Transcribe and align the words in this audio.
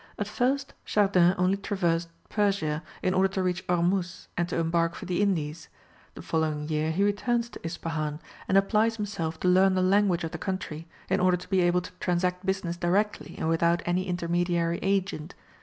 At 0.17 0.27
first 0.27 0.73
Chardin 0.83 1.35
only 1.37 1.57
traversed 1.57 2.09
Persia 2.27 2.81
in 3.03 3.13
order 3.13 3.27
to 3.35 3.43
reach 3.43 3.63
Ormuz 3.67 4.29
and 4.35 4.49
to 4.49 4.57
embark 4.57 4.95
for 4.95 5.05
the 5.05 5.21
Indies. 5.21 5.67
The 6.15 6.23
following 6.23 6.67
year 6.69 6.89
he 6.89 7.03
returns 7.03 7.49
to 7.49 7.59
Ispahan, 7.63 8.19
and 8.47 8.57
applies 8.57 8.95
himself 8.95 9.39
to 9.41 9.47
learn 9.47 9.75
the 9.75 9.83
language 9.83 10.23
of 10.23 10.31
the 10.31 10.39
country, 10.39 10.87
in 11.07 11.19
order 11.19 11.37
to 11.37 11.47
be 11.49 11.61
able 11.61 11.81
to 11.81 11.91
transact 11.99 12.43
business 12.47 12.77
directly 12.77 13.35
and 13.37 13.47
without 13.47 13.83
any 13.85 14.07
intermediary 14.07 14.79
agent. 14.81 15.35